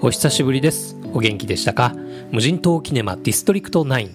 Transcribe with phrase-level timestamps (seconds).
[0.00, 0.96] お久しぶりです。
[1.12, 1.92] お元気でしたか？
[2.30, 4.10] 無人島キネマディストリクト9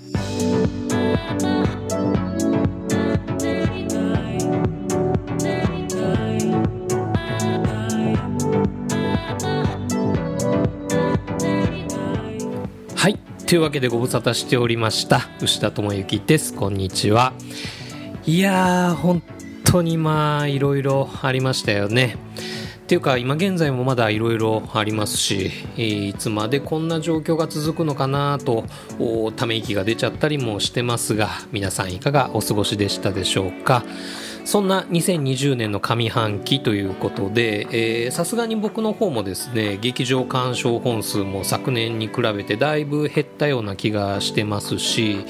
[12.95, 13.19] はい。
[13.45, 15.27] というわけでご無沙汰しておりました。
[15.41, 16.55] 牛田智之です。
[16.55, 17.33] こんにちは。
[18.25, 19.21] いやー本
[19.65, 22.15] 当にまあいろいろありましたよね。
[22.93, 28.65] ていうか今現在もまだいろいろありますしいつまでこんな状況が続くのかなと
[29.35, 33.83] ため息が出ちゃったりもしてますが皆さんいかがお過ごしでしたでしょうか？
[34.45, 45.25] そんな2020年の上半期ということでさすがに僕の方もですね劇場鑑賞本数も昨年に比べてだいぶ減ったような気がしてますし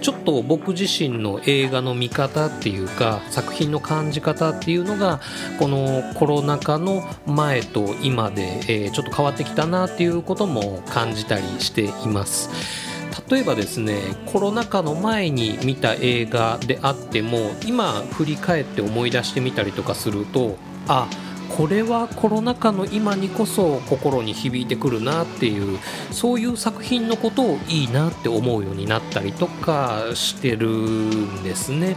[0.00, 5.20] ちょっと僕自身の映画の見方っていうか作品の感じ方っていうのが
[5.58, 12.89] このコロナ禍の前と今でちょっと変わってきたなっていうことも感じたりしています。
[13.30, 20.56] 例えばですねコロナ禍の前に見た映画であっても今振り返って思い出してみたりとかすると
[20.88, 21.08] あ
[21.56, 25.78] これはコロナ禍の今にこそ心に響いてくるなっていう
[26.10, 31.96] そういう作品のことをいいなって思うようになったりとかしてるんですね。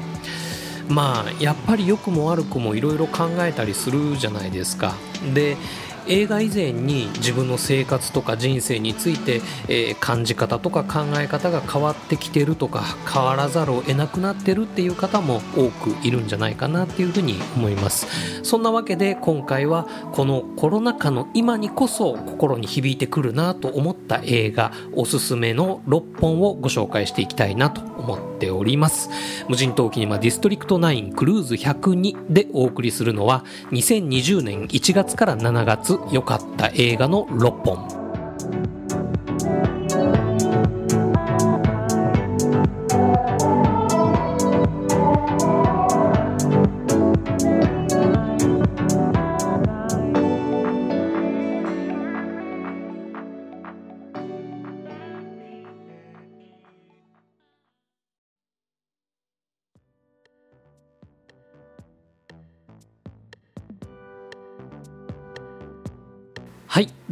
[0.89, 4.95] まあやっぱり良くも悪くもいろいろ考えたりするじゃないですか。
[5.34, 5.56] で
[6.07, 18.07] 映画以前に自分の生活とか人生について、えー、感じ方とか考え方が変わってきてるとか変わらざるを得なくなってるっていう方も多くいるんじゃないかなっていうふうに思います。
[18.43, 29.09] そんなわけで今回はこのコロナ禍の今にこそ心に響いてくるなと思った映画おすすめの6本をご紹介していきたいなと思ってております。
[29.47, 38.02] 無人島キネマディストリクト9クルーズ102でお送りするのは2020年1月から7月良かった映画の6本。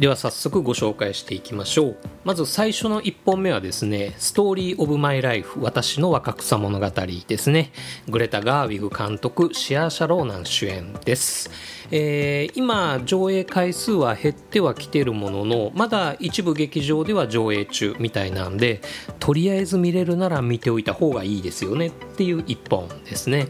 [0.02, 1.96] では早速ご紹介していきましょう。
[2.24, 6.90] まず最初の1本目はですね「ストーリー・オブ・マイ・ライフ私の若草物語」
[7.28, 7.70] ですね。
[8.08, 11.52] グレタ・ガーウィグ監督シアーシャ・ローナン主演です、
[11.92, 18.80] えー、今上映回数は減ってはきてるもののまだ一部劇場では上映中みたいなんで
[19.20, 23.46] とりあえず見れるなら見ておいた方がいいですよねっていう1本ですね。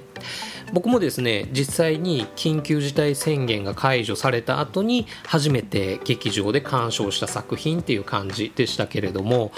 [0.73, 9.53] 僕もですね実際に緊急事態宣言が解除された後に初めて劇場で鑑賞した作品っていう感じでしたけれども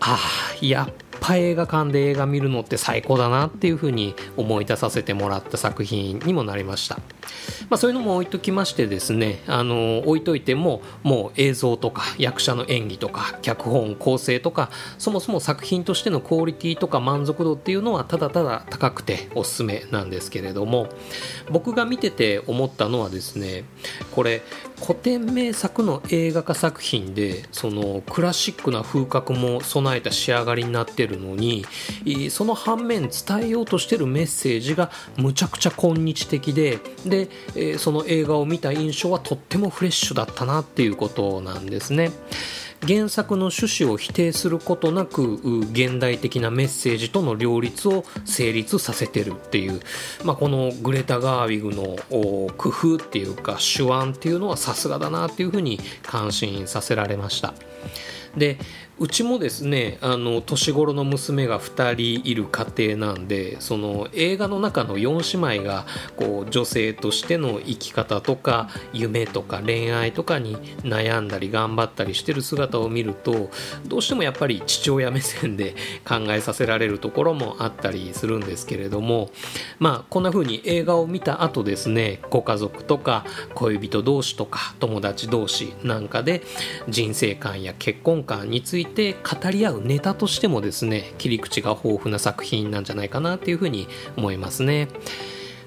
[0.00, 6.98] ああやっぱ映画館で映画見るのって最高だなっていうふうに思い出させてもらった作品にもなりました。
[7.68, 20.88] まあ、そういうのも置いときましてですねあの置いといてももう映像とか役者の演技とか脚本構成とかそもそも作品としてのクオリティとか満足度っていうのはただただ高くておすすめなんですけれども
[21.50, 23.64] 僕が見てて思ったのはですね
[24.10, 24.42] これ
[24.80, 31.64] 古典名作の映画化作品でそのクラシックな風格も備えた仕上がりになってるのに
[32.30, 42.10] その反面伝えようとしてるメッセージがむちゃくちゃ今日的でで、その映画を見た印象はとってもフレッシュだったなっていうことなんですね。
[42.86, 45.34] 原作の趣旨を否定することなく
[45.72, 49.80] 現代的なメッセージとの両立を成立させてるっていう、
[50.24, 51.96] まあ、このグレタ・ガーウィグの
[52.56, 57.54] 工夫っていうか手腕っていうのはさすがだなっていうふうに感心させられました。
[58.36, 58.58] で
[59.02, 65.86] うちもですねあの年頃の娘が2人いる家庭なんでその映画の中の4姉妹が
[66.16, 73.48] こう女性としての生き方とか夢とか恋愛とかに悩んだり頑張ったりしてる姿を見ると
[73.86, 75.74] どうしてもやっぱり父親目線で
[76.06, 79.30] 考えさせられるところもあったりするんですけれども
[79.78, 83.24] まあこんな風に映画を見た後ですねご家族とか
[83.54, 86.42] 恋人同士とか友達同士なんかで
[86.90, 94.88] 人生観や結婚観についてて語り合うネタとしてもですね切り口が豊富な作品なんじゃないかなっていうふうに思いますね。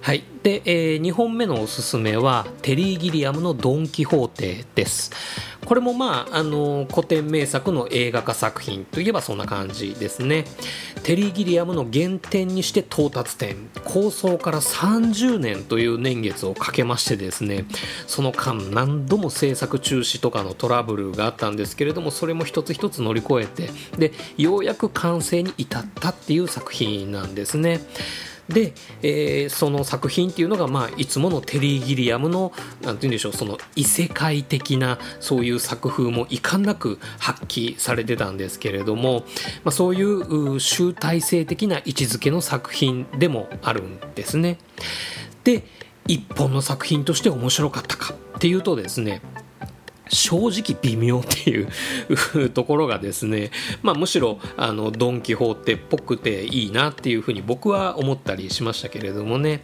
[0.04, 0.26] はい。
[0.44, 5.12] で、えー、2本目のおすすめは、テリー・ギリアムのドン・キホーテです。
[5.66, 10.46] これもまああの古典名作の映画化作品といえばそんな感じですね。
[11.04, 13.70] テリー・ギリアムの原点にして到達点。
[13.84, 17.66] 構想から30年という年月をかけましてですね。
[18.08, 27.82] その間何度も制作中止とかのトラブルがあったんですけれどもそれも一つ一つ乗り越えてでようやく完成に至ったっていう作品なんですね。
[28.50, 32.52] で、えー、その作品っていうのが、まあ、いつものテリー・ギリアムの
[32.82, 39.24] なんて言うんでしょうその異世界的なそういう作風もいかんなく発揮されてたんですけれども、
[39.64, 44.58] まあ、そういう集大成的な位置づけの作品でもあるんですね。
[45.44, 45.64] で
[46.08, 49.22] 一本の作品として面白かったかっていうとですね
[50.10, 53.52] 正直微妙っていうところがですね、
[53.82, 59.64] まあ、むしろあのドン・キホーテっぽくていいなっていうふうに僕は思ったりしましたけれどもね。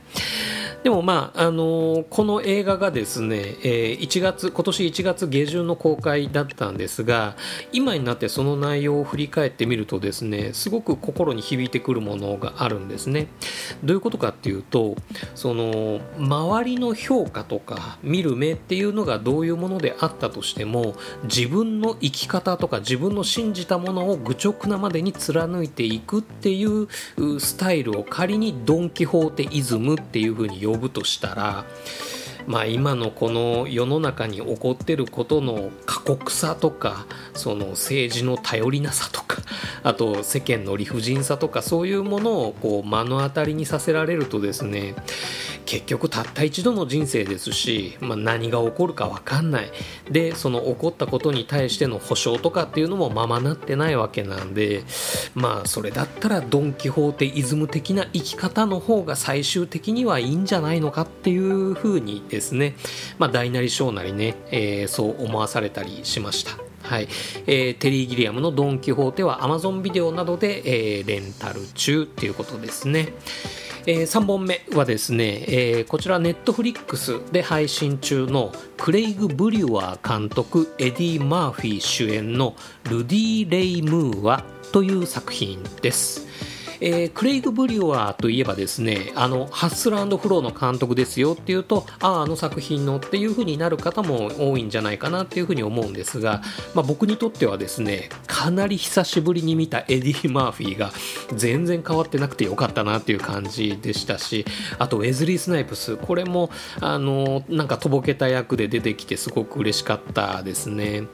[0.84, 7.36] でもまあ、あのー、この映画がですね、えー、1月今年1月下旬の公開だったんですが
[7.74, 13.28] 今になってその内容を振り返ってみるとですねすごく心に響いてくるものがあるんですね。
[13.84, 14.96] どういうことかっていうと
[15.36, 26.88] その周りの評価とか見る目っていうのがどういうものであったとしても自分の生き方とか自分の信じたものを愚直なまでに貫いていくっていう
[27.40, 31.66] スタイルを仮にドン・キホーテイズムっていうふうに呼ぶとしたら
[32.50, 37.06] まあ、今のこの世の中に起こってることの過酷さとか
[37.36, 39.38] その政治の頼りなさとか
[39.84, 44.96] あと世間の理不尽さとかそういうものをこう目の当たりにさせられるとですね
[45.68, 49.72] 結局たった一度の人生ですし、まあ、何が起こるか分かんない。
[50.10, 54.84] でその起こったことに対しての保証とかっていうのもままなってないわけなんで
[55.36, 62.76] まあそれだったらドン・キホーテイズム的な生き方の方が最終的にはいいんじゃないのかっていうふうにですね、ですね
[63.18, 66.52] まあ、大なり小なりね、えー、そう思わされたりしました。
[66.82, 67.10] はい
[67.46, 73.14] えー、テリー・ギリアムのドン・キホーテは Amazon ビデオなどで、えー、レンタル中っていうことですね。
[73.86, 82.56] えー、3本目はですね、えー、こちらネットフリックスで配信中のクレイグ・ブリュワー監督エディ・マーフィー主演の
[82.90, 86.28] ルディ・レイ・ムーアという作品です。
[86.82, 96.42] えー、クレイグ・ブリュワーといえばですねあのハッスルフローの監督ですよっていうとあああの作品のっていう風になる方も多いんじゃないかなっていう風に思うんですが、
[96.74, 100.92] まあ、僕にとってはですねかなり久しぶりに見たエディ・マーフィーが
[101.36, 104.46] 全然変わってなくてよかったなっていう感じでしたし
[104.78, 106.50] あとウェズリー・スナイプスこれも
[106.80, 111.08] あのなんかとぼけた役で出てきてすごく嬉しかったですね。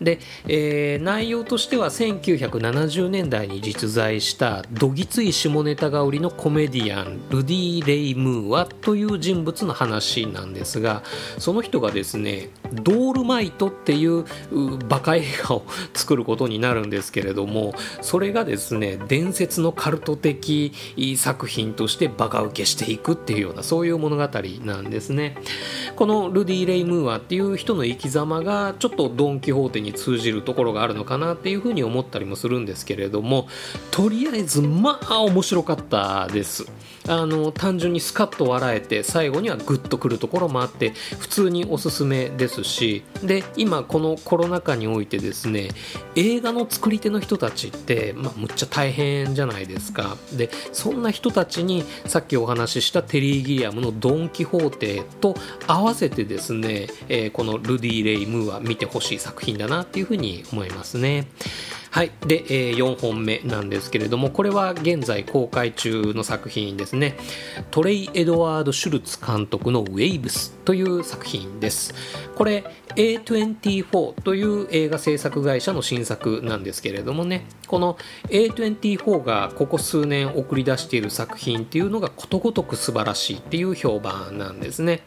[0.00, 11.02] で、えー、内容としては1970年代に実在したどぎつい下ネタが売りのコメディアンルディ・レイ・ムーアという人物の話なんですが
[11.38, 14.24] その人がですねドールマイトっていう
[14.88, 15.64] バカ映画を
[15.94, 20.72] 作ることになるんですけれどもそれがですね伝説のカルト的
[21.16, 24.28] 作品としてバカ受けしていくっていうようなそういう物語
[24.64, 25.36] なんですね。
[25.96, 33.46] このルディ・レイ・ムーアっていう人の生き様がちょっとドン・キホーテに通じるところがあるのかなっていうふうに思ったりもするんですけれども
[33.92, 36.66] とりあえずまあ面白かったです。
[37.06, 45.68] あの単純にスカッと笑えて最後にはグッとくるところもあって普通におすすめですしで今このコロナ禍においてですね
[46.16, 50.16] 映画の作り手の人たちって、まあ、むっちゃ大変じゃないですか。
[50.32, 55.34] でそんな人たちにさっきお話ししたテリー・ギリアムの「ドン・キホーテ」と
[55.66, 61.26] 合わせてですね、えー、このルディ・レイ・ムーは見てほしい作品だななっていうふうに思いますね。
[61.90, 62.10] はい。
[62.26, 67.16] で、えー、4本目なんですけれども、これは現在公開中の作品ですね。
[67.70, 71.94] トレイ・エドワード・シュルツ監督のウェイブスという作品です。
[72.34, 72.64] これ、
[72.96, 77.96] A24 という映画制作会社の新作なんですけれどもね、この
[78.28, 85.02] A24 がここ数年送り出している作品っていうのがことごとく素晴らしいっていう評判なんですね。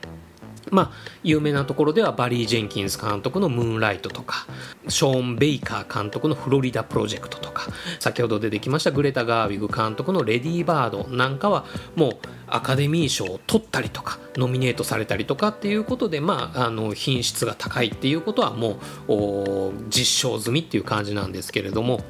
[0.71, 0.91] まあ、
[1.23, 4.47] 有名なところではバリー・ジェンキンス監督の「ムーンライト」とか
[4.87, 22.01] ショーン・ベイカー監督の「フロリダ・プロジェクト」とか先ほど出てきましたグレタ・ガーウィグ監督の「レディー・バード」なんかはもうアカデミー賞を取ったりとかノミネートされたりとかっていうことで、まあ、あの品質が高いっていうことはもう実証済みっていう感じなんですけれども。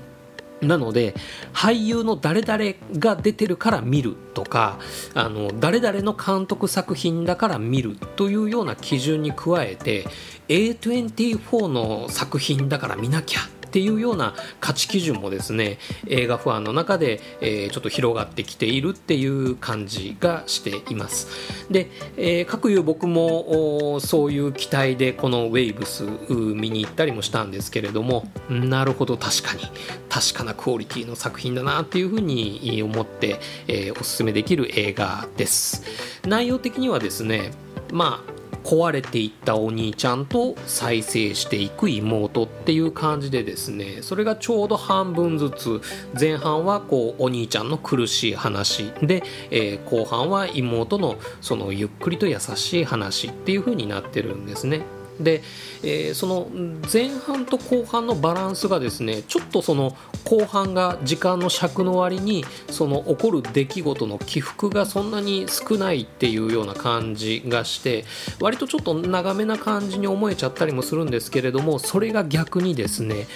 [0.62, 1.14] なので
[1.54, 4.80] 俳優の誰々が出てるから見るとか
[5.14, 10.06] あの誰々の監督作品だから見るというような基準に加えて
[10.48, 13.42] A24 の作品だから見なきゃ
[13.78, 21.28] っていうような価値基準もですね映画ファンの中で、え、ちょっと広がってきているっていう感じがしています。
[21.70, 29.62] で、えー、各有僕もそういう期待でこのウェイブス見に行ったりもしたんですけれどもなるほど確かに。
[30.10, 35.84] 確かなクオリティの作品だなっていうふうに思って、えー、おすすめできる映画です。
[36.26, 37.52] 内容的にはですね
[37.92, 38.38] まあ
[38.68, 45.82] 壊れていったお兄ちゃんと再生していく妹っていう感じでですねそれがちょうど半分ずつ
[46.20, 54.82] 前半はこうお兄ちゃんの苦しい話で、えー、後半は妹のそのゆっくりと優しい話っていう風になってるんですね。
[55.20, 55.42] で、
[55.84, 56.48] えー、その
[56.92, 68.06] 前半と後半のバランスがですねちょっとその後半が時間の尺の割にその起こる出来事の起伏がそんなに少ないっていうような感じがして
[68.40, 73.28] 割とちょっと長めな感じに思えちゃったりもするんですけれどもそれが逆にですね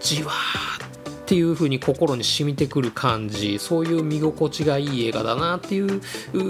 [0.00, 6.00] じわーっていう風に心に染みてくる感じそういう見心地がいい映画だなっていう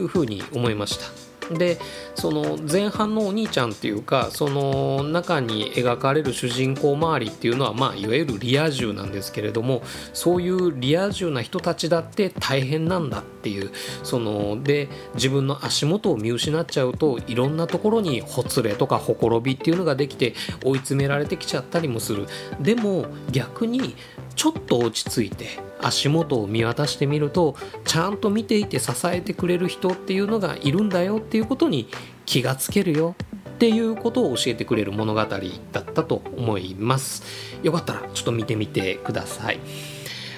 [0.08, 1.33] 風に思いました。
[1.50, 1.78] で
[2.14, 9.82] その前半のお兄ちゃんっていうかその中に描かれる主人公周りっていうのは、まあ、いわゆるリア充なんですけれども
[10.12, 13.70] そういうリア充な人たちだって大変なんだっていう
[14.02, 20.34] そので自分の足元を見失っちゃうといろんなところにほつれとかほころびっていうのができて
[20.64, 22.26] 追い詰められてきちゃったりもする。
[22.60, 23.96] でも逆に
[24.34, 31.88] ちょっと落ち着いて足元を見渡してみるとちゃんと見ていて支えてくれる人っていうのがいるんだよっていうことに
[32.26, 33.14] 気がつけるよ
[33.54, 37.22] っていうことを教えてくれる物語だったと思います。
[37.62, 39.60] よかったらちょっと見てみてください。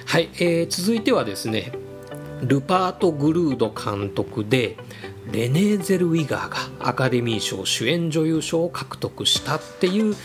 [0.05, 1.71] はい、えー、続いてはですね
[2.41, 4.77] ルパート・グルード監督で
[5.31, 10.15] レネーゼル・ウィガーがアカデミー賞主演女優賞を獲得したっていう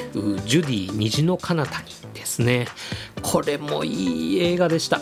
[0.46, 2.01] ジュディ虹の彼方に。
[2.12, 2.66] ですね。
[3.22, 5.00] これもいい映画でした。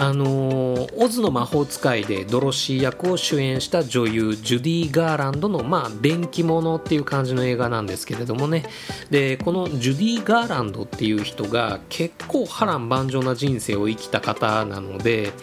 [0.00, 8.64] あのオズの魔法使いでドロシー役を主演した女優ジュディ・ガーランドのまあ電気物っていう感じの映画なんですけれどもね。
[9.10, 15.34] でこのジュディ・ガーランドっていう人が結構波乱万丈な人生を生きた方なので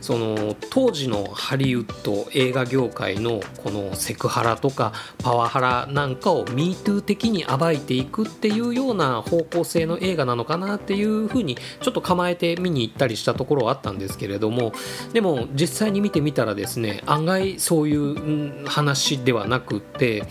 [0.00, 14.72] その当時のハリウッド映画業界のこのセクハラとかパワハラなんかを MeToo 的に暴いていくっていうような方向性の映画なのかなっていうふうにちょっと構えて見に行ったりしたところはあったんですですけれども
[15.12, 20.24] でも実際に見てみたらですね案外そういう話ではなくて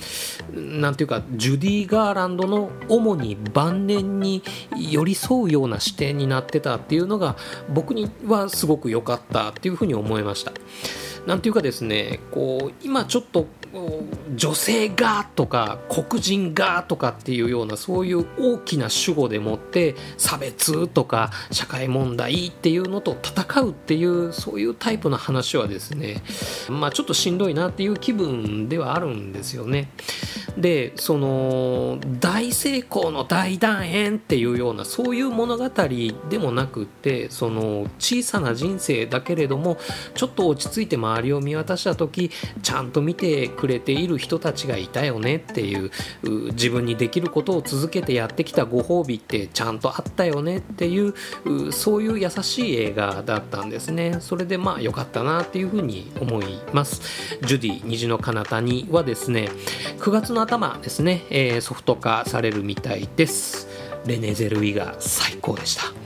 [0.54, 4.44] 何ていうかジュディ・ガーランドの主に晩年に
[4.76, 7.38] 寄り添うような視点になってたっていうのが
[7.70, 10.52] 僕にはすごく良かったっていうふうに思いました。
[11.26, 13.46] なんていうかですねこう今ちょっと
[14.36, 26.22] 女性がとか黒人がとかっていうようなそういう大きな主語でもって差別とか社会問題っていうのと戦うっていうそういうタイプの話はですね
[26.70, 29.90] まあちょっとしんどいなっていう気分ではあるんですよね。
[30.58, 35.70] でその大成功の大団円っていうようなそういう物語
[36.30, 39.78] でもなくってその小さな人生だけれども
[40.16, 45.92] ちょっと落ち着いて周りを見渡した時ちゃんと見てくれている人たちがいたよねっていう
[46.54, 51.14] 自分にできることを続けてやってきたご褒美ってちゃんとあったよねっていう
[51.72, 54.18] そういう優しい映画だったんですね。
[54.22, 57.38] それでまあ良かったなっていうふうに思います。
[57.44, 59.50] ジュディ虹の彼方にはですね
[60.00, 63.68] 9月の頭ですね、えー、ソフト化されるみたいです。
[64.06, 65.99] レネゼルウィが最高でした。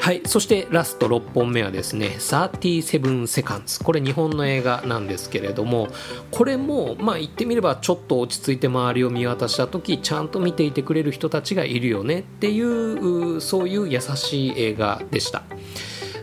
[0.00, 0.22] はい。
[0.24, 3.80] そしてラスト6本目はですね37セカンズ。
[3.80, 5.88] これ日本の映画なんですけれども
[6.30, 15.42] これもまあ言ってみればちょっと落ち着いて周りを見渡した時ちゃんと見ていてくれる人たちがいるよねっていうそういう優しい映画でした。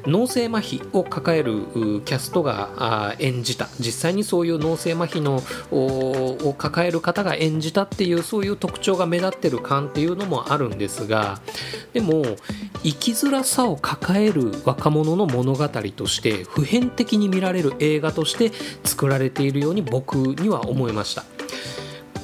[0.08, 1.66] 脳性麻痺を抱える
[2.06, 3.68] キャストが演じた。
[3.78, 11.42] 実際にそういう脳性麻痺のを抱える方が演じたっていうそういう特徴が目立ってる感っていうのもあるんですが
[11.92, 12.24] でも
[12.84, 18.52] 生きづらさを抱える若者の物語として普遍的に見られる映画として
[18.84, 21.37] 作られているように僕には思いました。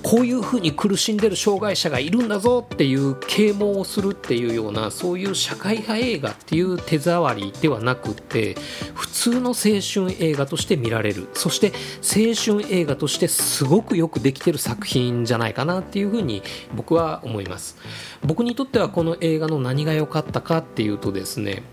[0.03, 8.55] こういうふうに苦しんでる障害者がいるんだぞっていう啓蒙をするっていうようなそういう社会派映画っていう手触りではなくて
[8.93, 11.29] 普通の青春映画として見られる。
[11.33, 16.43] そして青春映画としてすごくよくできてる作品じゃないかなっていうふうに
[16.75, 17.77] 僕は思います。
[18.25, 21.63] 僕にとってはこの映画の何が良かったかっていうとですね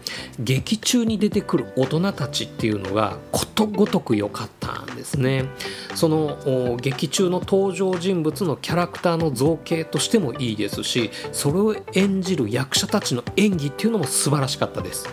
[0.40, 5.46] 劇中に出てくる大人たちっていうのがことごとく良かったんですね。
[5.94, 15.08] その劇中の登場人人物のキャラクターの造形としてもいいですしそれを演じる役者たちの演技っていうのも素晴らしかったです。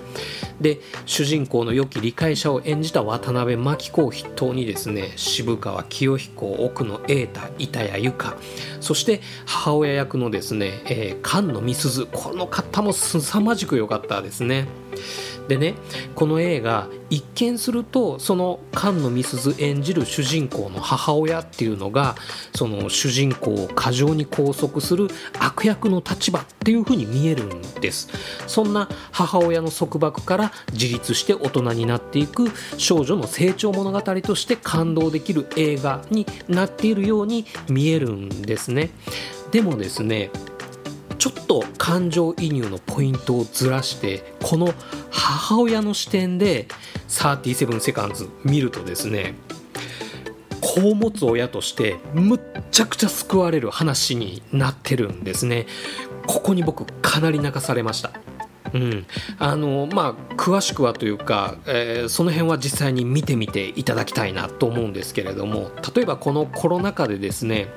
[0.60, 8.36] で主人公の良き理解者を演じた渡辺真紀子を筆頭にですね渋川清彦奥野瑛太板谷由香
[8.82, 14.68] そして母親役のですね、えー、菅野美鈴この方も凄まじく良かったですね。
[15.48, 15.76] でね
[16.16, 22.16] この映画一見するとその菅野美鈴演じる主人公の母親っていうのが
[22.54, 25.08] その主人公を過剰に拘束する
[25.40, 28.10] 悪役の立場っていう風に見えるんです。
[28.48, 38.90] そんな母親の束縛から自立して大人になっていく少女の成長物語として感動できる映画になっているように見えるんですね。
[39.52, 40.30] でもですね
[41.28, 44.74] ちょっと感情移入のポイントをずらしてこの
[45.12, 46.70] 母親の視点で
[47.10, 49.36] 37セカンズ見るとですね
[50.62, 52.40] 子を持つ親としてむっ
[52.72, 55.68] ちゃくちゃ救われる話になってるんですね。
[56.28, 58.12] ここに僕かなり泣かされました。
[58.74, 59.06] うん。
[59.38, 67.68] あのまあ、詳しくはというか、えー、その辺は実際に見てみていただきたいなと思うんですけれども例えばこのコロナ禍でですね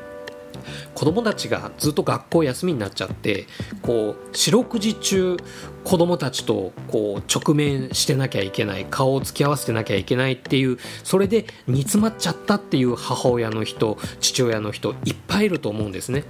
[0.95, 3.47] 子供たちがずっと学校休みになっちゃって
[3.83, 5.37] こう四六時中
[5.85, 16.25] 子供たちとこう直面してなきゃいけない顔を突き合わせてなきゃいけないっていうそれで煮詰まっちゃったっていう母親の人父親の人いっぱいいると思うんですね。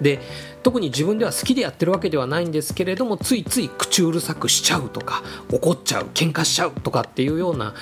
[0.00, 0.20] で
[0.62, 7.74] 特に自分では好きでやってるわけではないんですけれどもついつい口うるさくしちゃうとか怒っちゃう喧嘩しちゃうとかっていうような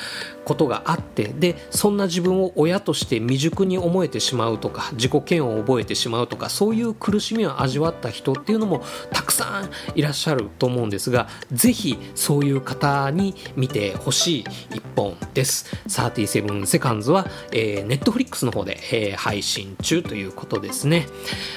[0.44, 21.06] ことがあってでそんな自分を親として未熟に思えてしまうとか自己嫌悪を覚えてしまうとかそういう苦しみを味わった人っていうのもたくさんいらっしゃると思うんですがぜひそういう方に見てほしい一本です37セカンズは、えー、ネットフリックスの方で、えー、配信中ということですね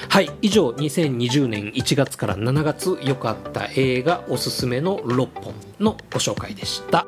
[0.08, 7.06] はい以上2020年1月から7月良かった映画おすすめの6本のご紹介でした。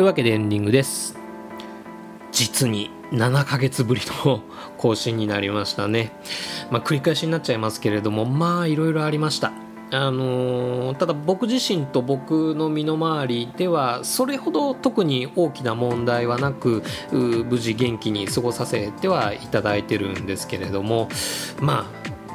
[0.00, 1.14] というわけでエンディングです。
[2.32, 4.40] 実に7ヶ月ぶりの
[4.78, 6.12] 更新になりましたね。
[6.70, 9.52] まあ繰り返しになっちゃいますけれどもまあいろいろありました。
[9.90, 16.82] あのー、ただ僕自身と僕の身の回りではそれほど特に大きな問題はなく
[17.12, 21.10] 無事元気に過ごさせてはいただいてるんですけれども
[21.60, 21.84] ま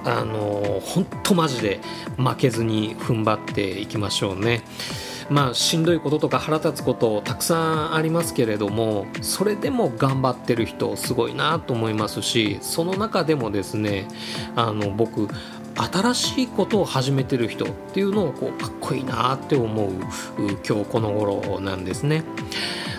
[0.04, 1.80] ああのー、本当マジで
[2.16, 4.64] 負けずに踏ん張っていきましょうね。
[5.30, 14.08] まあ、しんどいこととか腹立つことたくさんありますけれどもそれでも頑張ってる人すごいなと思いますしその中でもですね
[14.56, 15.28] あの僕
[15.76, 19.92] 新しいことを始めてる人っていうのをこうかっこいいなって思う
[20.68, 22.24] 今日この頃なんですね。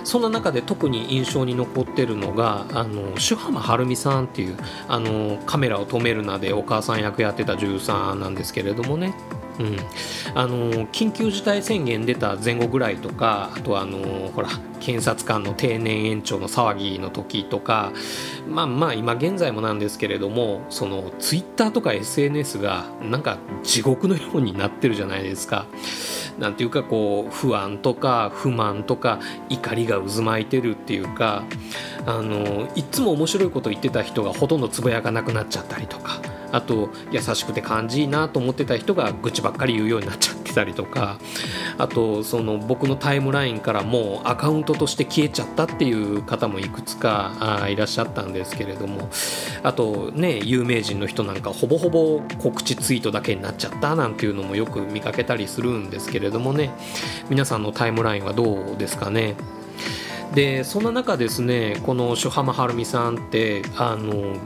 [0.04, 9.14] そんな中で特に印象に残ってるのがあの朱浜はるみさんっていうあのカメラを止めるなでお母さん役やってた女優さんなんですけれどもね
[9.58, 9.76] うん、
[10.34, 14.48] あの緊急事態宣言出た前後ぐらいとかあとあのほら
[14.80, 17.92] 検察官の定年延長の騒ぎの時とか
[18.48, 25.66] まあまあ今現在もなんですけれどもそのツイッターとか SNS がなんか地獄のようになってるじゃないですか。
[26.38, 31.44] なんていうかこう不安とか不満とか怒りが渦巻いてるっていうか
[32.04, 36.35] あのいつも面白いこと言ってた人がほとんどつぶやかなくなっちゃったりとか。
[36.56, 41.18] あと優しくて感じいいなと思ってた人が愚痴ばっかり言うようになっちゃってたりとか
[41.76, 49.10] あとその僕のタイムラインからもうアカウントとして消えちゃったっていう方もいくつかあいらっしゃったんですけれども
[49.62, 56.70] あとね有名人の人なんかほぼほぼ告知ツイートだけになっちゃったなんていうのもよく見かけたりするんですけれどもね。
[57.28, 59.36] 皆さんのタイムラインはどうですかね。
[60.34, 64.36] でそんな中ですねこの諸浜はるみさんってあの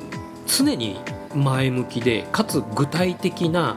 [0.47, 1.01] 常に
[1.35, 3.77] 前向きでかつ具体的な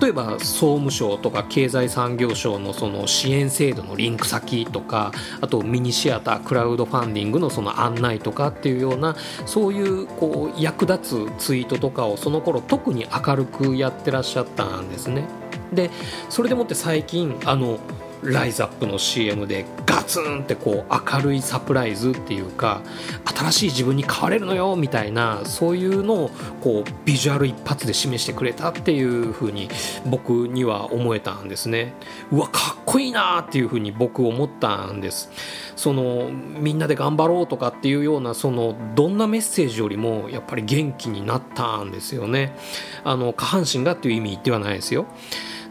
[0.00, 15.24] 例えば総務省とか経済産業省のその支援制度のリンク先とかあとミニシアタークラウドファンディングのその案内とかっていうようなそういうこう役立つツイートとかをその頃特に明るくやってらっしゃったんですね。
[15.72, 15.90] で
[16.28, 17.78] それでもって最近あの
[18.22, 22.82] ライズアップの CM でガツンってこう明るいサプライズっていうか
[23.24, 29.68] 新しい自分に変われるのよみたいなそういうのをこうビジュアル一発で示してくれたっていう風に
[30.06, 31.94] 僕には思えたんですね。
[32.30, 35.30] うわかっこいいなっていう風に僕思ったんです。
[35.76, 42.56] そのみんなで頑張ろうとかっていうようなそのどんなメッセージよりもやっぱり元気になったんですよね。
[43.04, 45.06] あの下半身がっていう意味ではないですよ。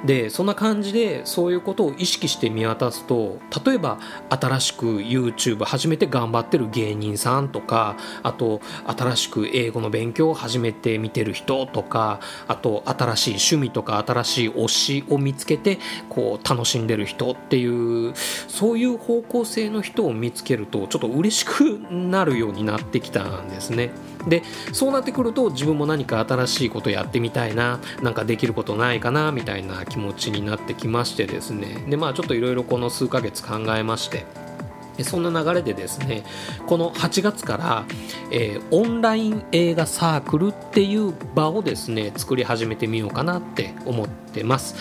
[0.05, 23.91] でそんな感じでそういうことを意識して見渡すと例えば新しく YouTube 始めて頑張ってる芸人さんとかあと新しく英語の勉強を始めてみてる人とかあと新しい趣味とか新しい推しを見つけてこう楽しんでる人っていうそういう方向性の人を見つけるとちょっと嬉しくなるようになってきたんですね。
[24.27, 31.85] でそうなってくると自分も何か新しいことやってみたいななんかできることないかなみたいな気持ちになってきましてですね。
[31.87, 34.25] でまあちょっといろいろこの数ヶ月考えまして。
[35.03, 36.23] そんな流れでですね
[36.67, 37.85] この8月から、
[38.31, 44.75] えー、オンライン映画サークルっていう場をですね作り始めてみようかなって思ってます。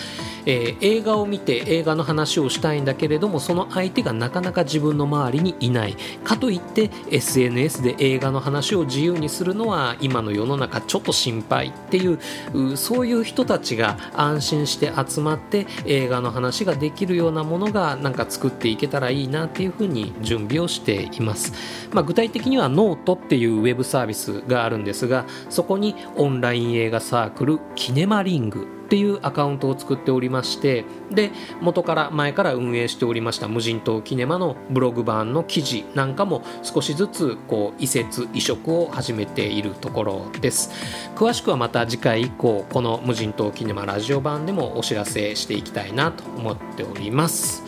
[0.45, 21.53] えー、映画を見て映画の話をしたいんだけれどもその相手がなかなか自分の周りにいないかといって SNS で映画の話を自由にするのは今の世の中ちょっと心配っていうそういう人たちが安心して集まって映画の話ができるようなものがなんか作っていけたらいいなっていうふうに準備をしています、
[21.91, 40.71] まあ、具体的にはノートっていうウェブサービスがあるんですがそこにオンライン映画サークルキネマリングっていうアカウントを作っておりましてで元から前から運営しておりました無人島キネマのブログ版の記事なんかも少しずつこう移設移植を始めているところです。
[41.15, 47.64] 詳しくはまた次回以降この無人島キネマラジオ版でもお知らせしていきたいなと思っております。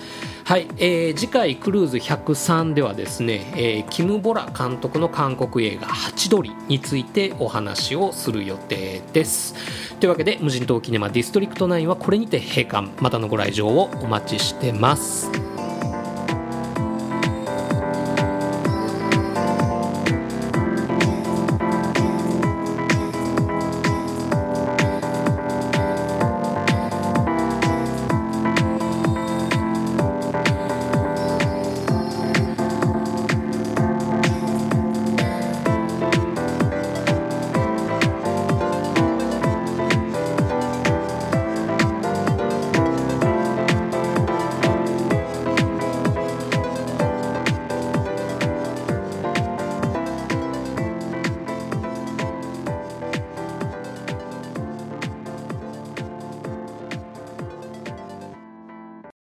[0.47, 9.53] はい、えー、次回クルーズ103ではですね、えー、キム・ボラ監督の韓国映画「ハチドリ」についてお話をする予定です。
[9.99, 12.87] というわけで無人島キネマディストリクト9はこれにて閉館。
[13.01, 15.29] またのご来場をお待ちしてます。